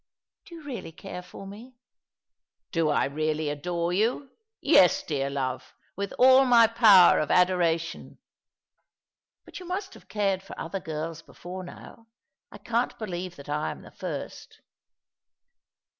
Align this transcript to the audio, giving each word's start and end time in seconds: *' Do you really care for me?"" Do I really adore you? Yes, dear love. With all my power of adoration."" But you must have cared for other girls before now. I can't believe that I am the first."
*' 0.23 0.45
Do 0.45 0.55
you 0.55 0.63
really 0.63 0.91
care 0.91 1.21
for 1.21 1.45
me?"" 1.45 1.75
Do 2.71 2.89
I 2.89 3.05
really 3.05 3.49
adore 3.49 3.93
you? 3.93 4.31
Yes, 4.59 5.03
dear 5.03 5.29
love. 5.29 5.75
With 5.95 6.11
all 6.17 6.43
my 6.43 6.65
power 6.65 7.19
of 7.19 7.29
adoration."" 7.29 8.17
But 9.45 9.59
you 9.59 9.67
must 9.67 9.93
have 9.93 10.07
cared 10.09 10.41
for 10.41 10.59
other 10.59 10.79
girls 10.79 11.21
before 11.21 11.63
now. 11.63 12.07
I 12.51 12.57
can't 12.57 12.97
believe 12.97 13.35
that 13.35 13.47
I 13.47 13.69
am 13.69 13.83
the 13.83 13.91
first." 13.91 14.61